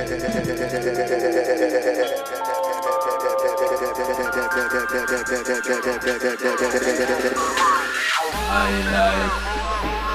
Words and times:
I 0.00 0.04
like 8.92 10.07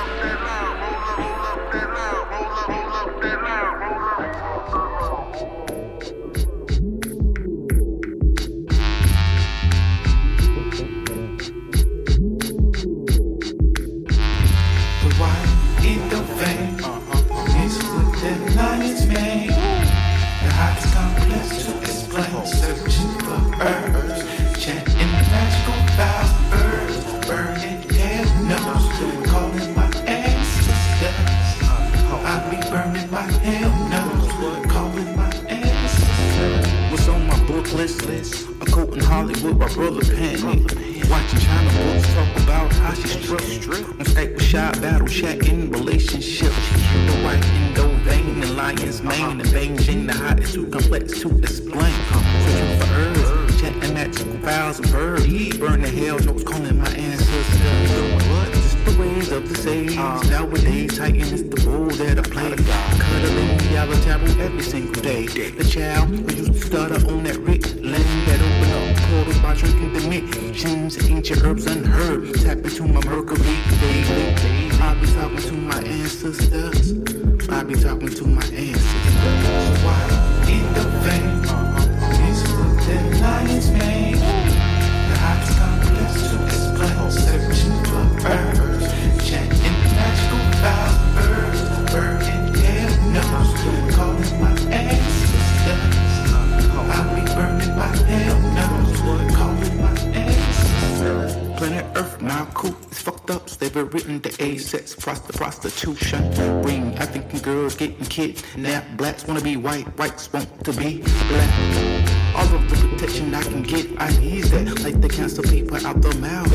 Ever 103.75 103.85
written 103.85 104.21
the 104.21 104.29
A 104.37 104.57
sex, 104.57 104.93
prost- 104.93 105.25
the 105.25 105.33
prostitution 105.33 106.29
ring. 106.61 106.95
I 106.99 107.07
thinking 107.07 107.39
girls 107.39 107.75
getting 107.75 108.05
kidnapped. 108.05 108.97
Blacks 108.97 109.25
wanna 109.25 109.41
be 109.41 109.57
white, 109.57 109.87
whites 109.97 110.31
want 110.31 110.47
to 110.65 110.73
be 110.73 111.01
black. 111.01 112.35
All 112.35 112.53
of 112.53 112.69
the 112.69 112.75
protection 112.75 113.33
I 113.33 113.41
can 113.41 113.63
get, 113.63 113.87
I 113.97 114.15
need 114.19 114.43
that. 114.53 114.83
Like 114.83 115.01
the 115.01 115.09
cancer 115.09 115.41
people 115.41 115.83
out 115.87 116.03
the 116.03 116.13
mouth. 116.17 116.53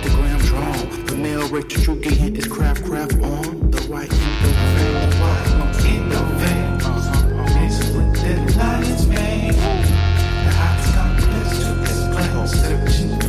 Pentagram 0.00 0.38
drawn. 0.38 1.04
The 1.04 1.16
male 1.16 1.46
Rachel 1.48 1.82
True 1.82 2.00
getting 2.00 2.34
his 2.34 2.46
craft, 2.46 2.82
craft 2.86 3.16
on 3.16 3.70
the 3.70 3.82
white 3.82 4.10
In 5.84 6.08
the 6.08 6.22
vein, 6.40 6.78
mixed 7.60 7.92
with 7.92 8.10
the 8.16 8.58
uh-huh. 8.58 8.80
lions, 8.80 9.06
man. 9.06 9.52
The 9.52 10.50
hot 10.56 11.20
to 11.20 11.26
this 11.26 11.60
place. 11.76 12.50
Searching 12.50 13.19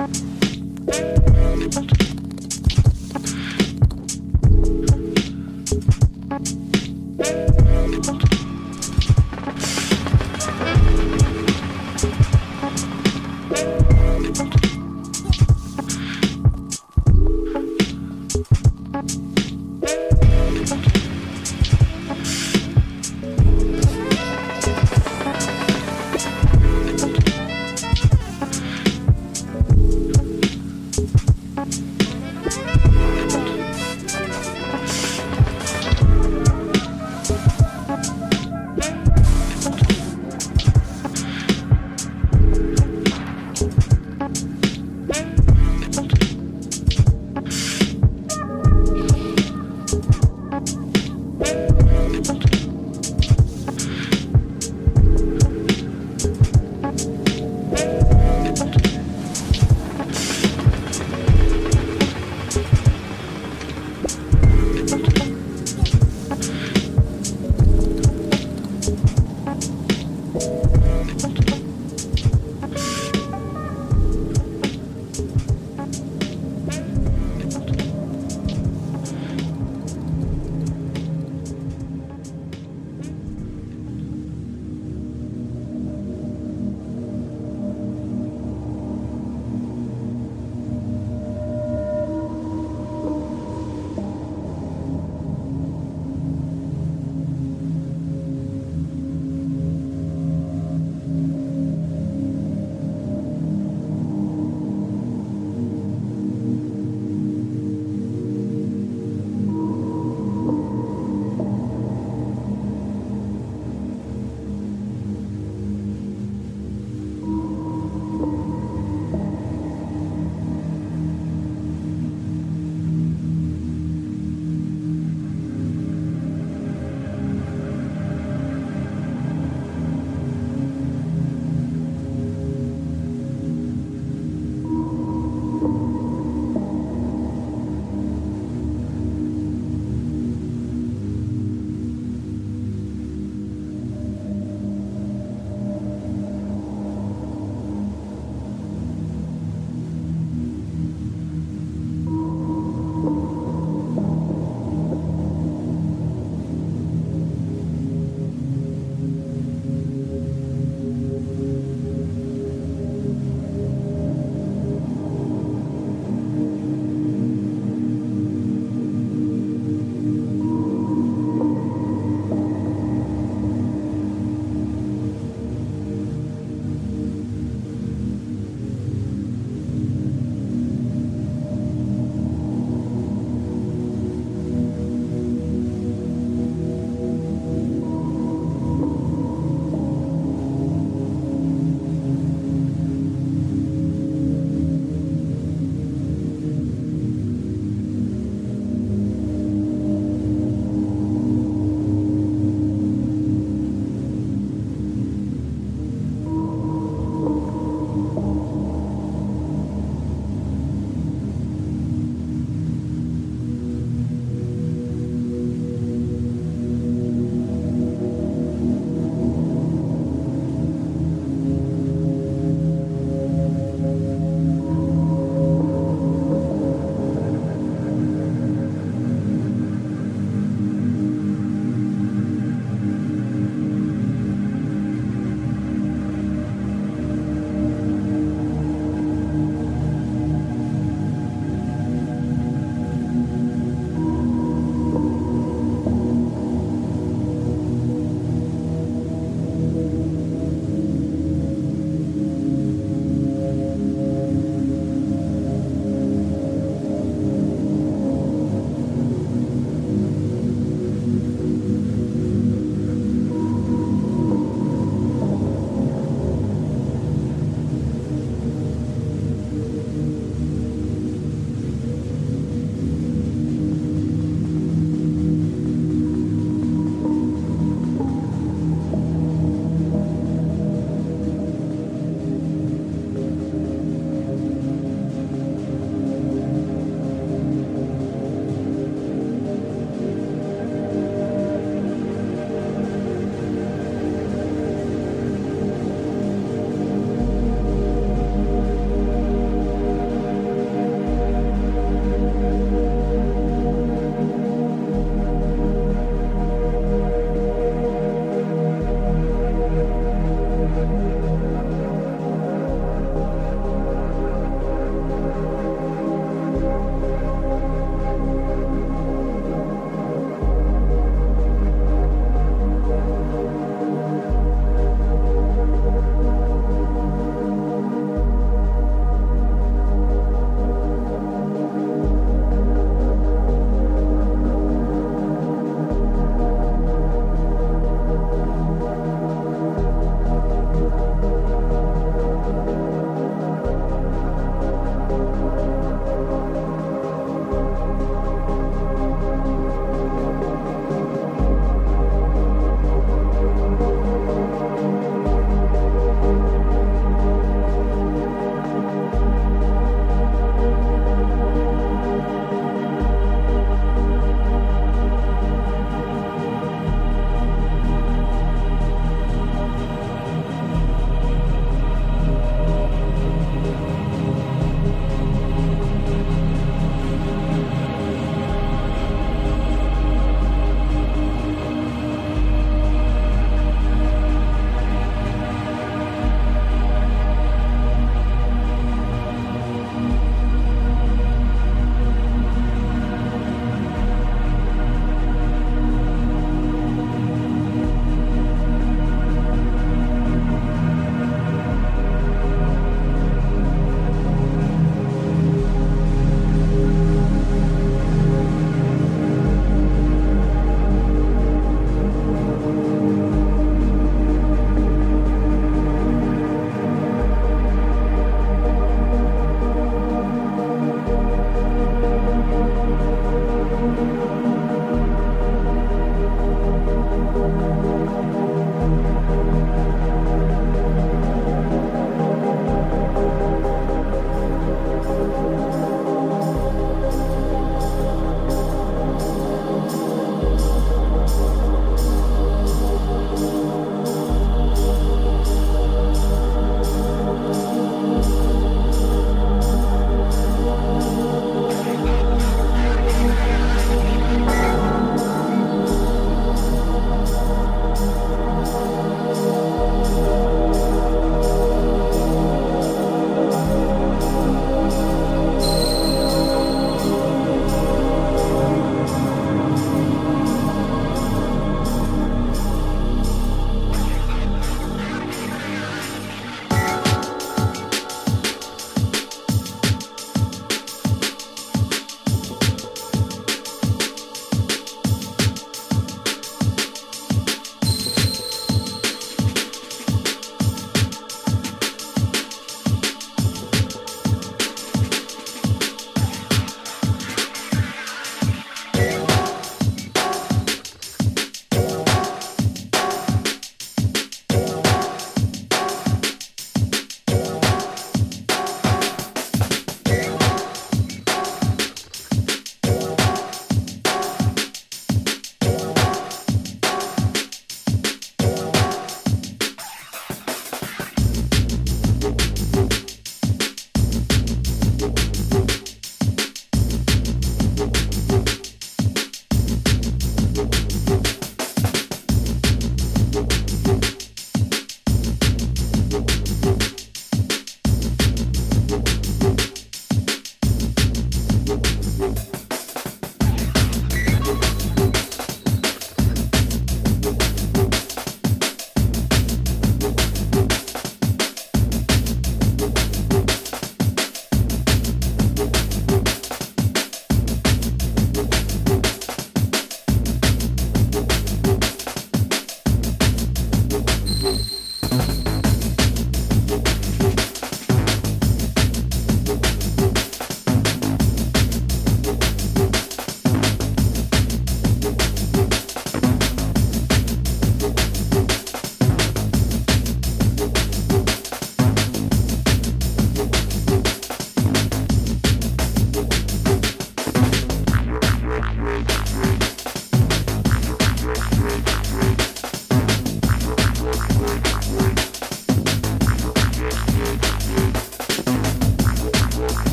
Thank 0.00 0.30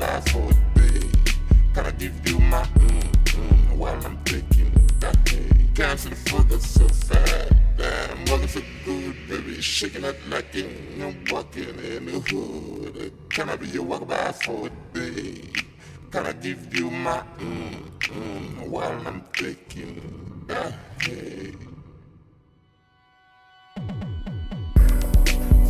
bad 0.00 0.30
for 0.30 0.50
a 0.50 0.78
day. 0.78 1.06
Gotta 1.74 1.92
give 1.92 2.14
you 2.26 2.38
my 2.38 2.62
mm-hmm 2.62 3.78
while 3.78 4.00
I'm 4.06 4.18
taking 4.24 4.72
that 4.98 5.22
day. 5.24 5.50
Dancing 5.74 6.14
for 6.14 6.42
the 6.44 6.58
so 6.58 6.88
fat, 6.88 7.76
bad. 7.76 8.10
I'm 8.10 8.24
looking 8.24 8.48
for 8.48 8.62
good, 8.86 9.14
baby. 9.28 9.60
Shaking 9.60 10.04
up 10.06 10.16
like 10.28 10.54
in, 10.54 11.02
I'm 11.02 11.24
walking 11.30 11.78
in 11.92 12.06
the 12.06 12.18
hood. 12.28 13.12
Can 13.28 13.50
I 13.50 13.56
be 13.56 13.66
your 13.68 13.82
walk 13.82 14.08
by 14.08 14.32
for 14.32 14.68
a 14.68 14.70
day? 14.94 15.52
Can 16.10 16.26
I 16.26 16.32
give 16.32 16.74
you 16.74 16.90
my 16.90 17.22
mm-hmm 17.38 18.70
while 18.70 19.06
I'm 19.06 19.22
taking 19.34 20.44
that 20.48 20.74
day? 20.98 21.52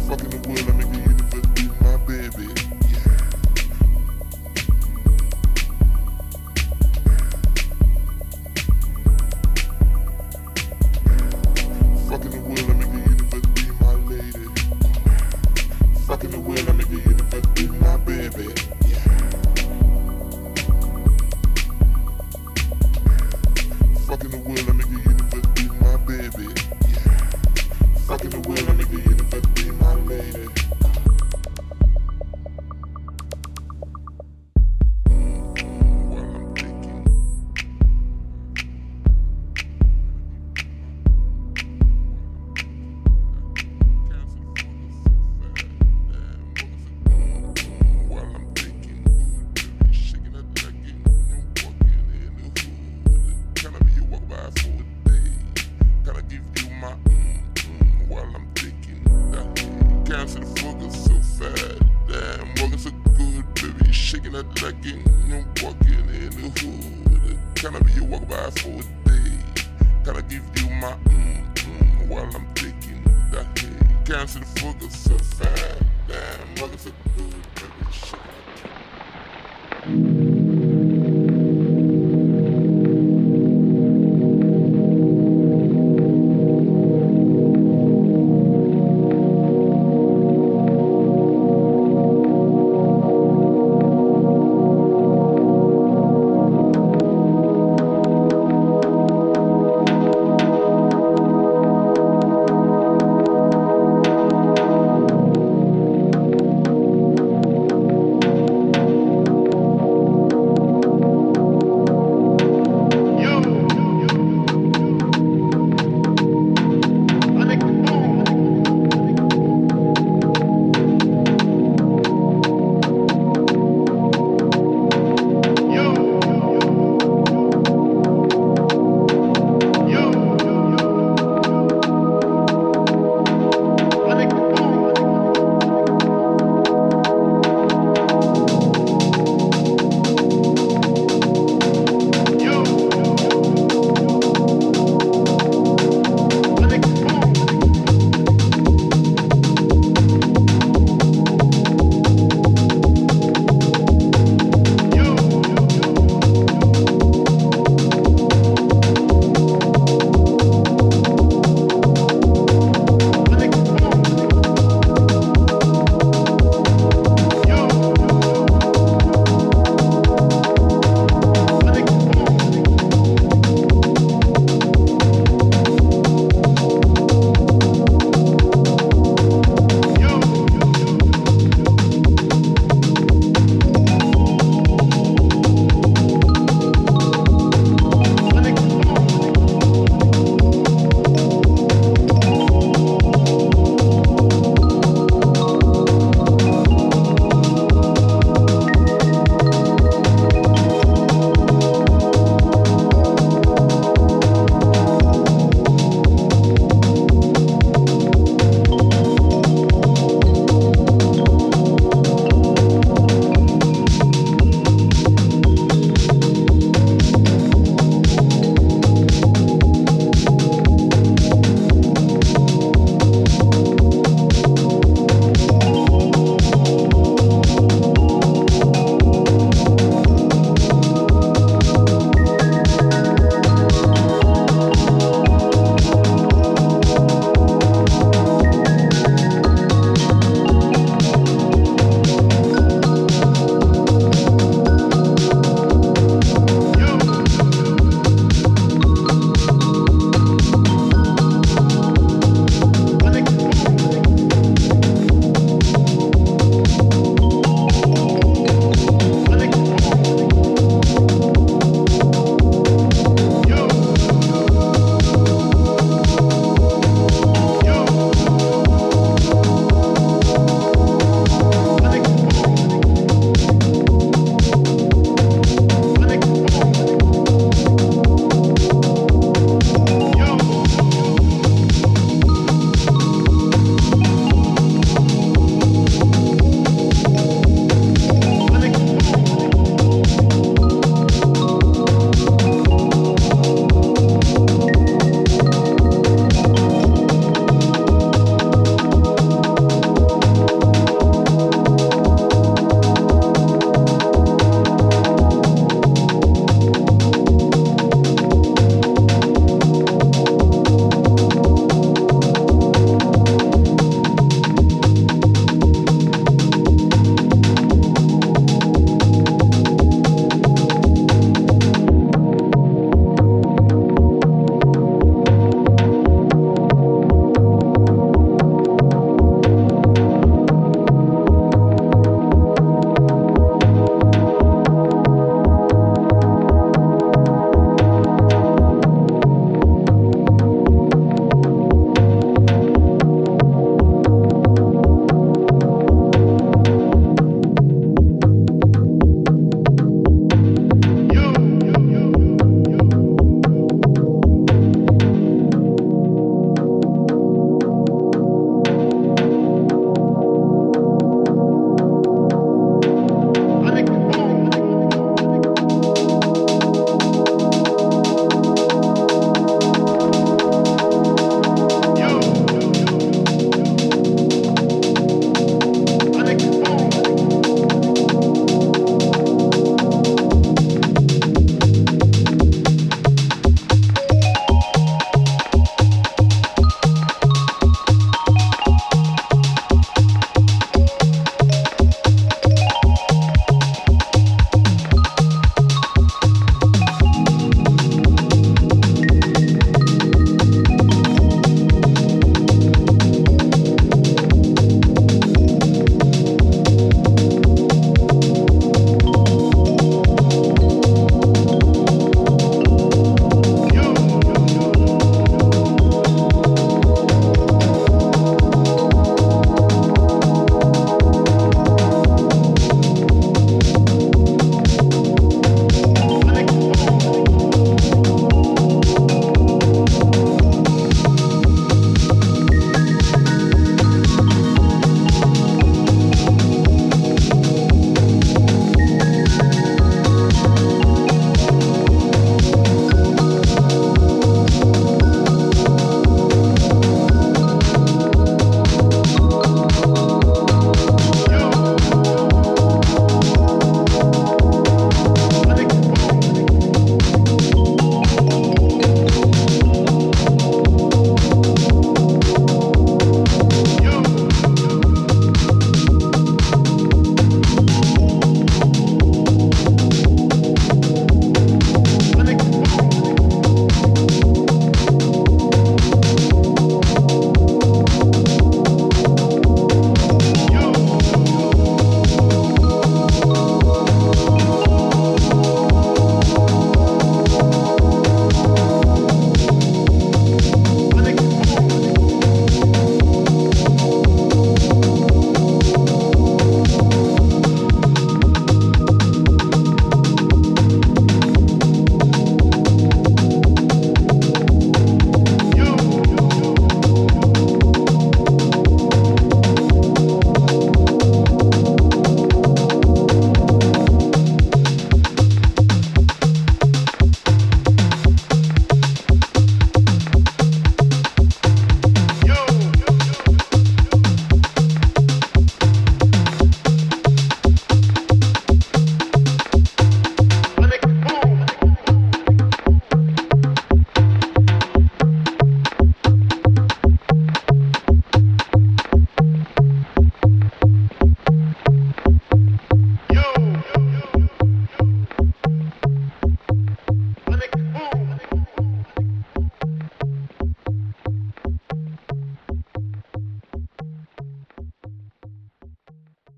Fucking 0.06 0.30
the 0.30 0.40
world, 0.48 0.66
I 0.68 0.72
make 0.78 0.88
me 0.88 0.98
really 1.08 1.42
be 1.54 1.64
my 1.82 1.96
baby. 2.06 2.69